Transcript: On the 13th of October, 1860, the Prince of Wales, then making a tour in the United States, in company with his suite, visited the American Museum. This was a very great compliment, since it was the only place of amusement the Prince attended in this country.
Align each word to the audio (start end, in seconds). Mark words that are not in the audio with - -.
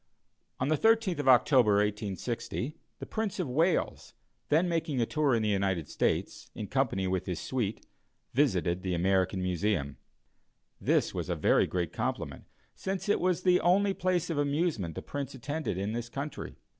On 0.59 0.69
the 0.69 0.77
13th 0.79 1.19
of 1.19 1.27
October, 1.27 1.73
1860, 1.73 2.75
the 2.97 3.05
Prince 3.05 3.39
of 3.39 3.47
Wales, 3.47 4.15
then 4.49 4.67
making 4.67 4.99
a 4.99 5.05
tour 5.05 5.35
in 5.35 5.43
the 5.43 5.49
United 5.49 5.87
States, 5.89 6.49
in 6.55 6.65
company 6.65 7.05
with 7.05 7.27
his 7.27 7.39
suite, 7.39 7.85
visited 8.33 8.81
the 8.81 8.95
American 8.95 9.43
Museum. 9.43 9.97
This 10.79 11.13
was 11.13 11.29
a 11.29 11.35
very 11.35 11.67
great 11.67 11.93
compliment, 11.93 12.45
since 12.73 13.07
it 13.07 13.19
was 13.19 13.43
the 13.43 13.59
only 13.59 13.93
place 13.93 14.31
of 14.31 14.39
amusement 14.39 14.95
the 14.95 15.03
Prince 15.03 15.35
attended 15.35 15.77
in 15.77 15.91
this 15.93 16.09
country. 16.09 16.55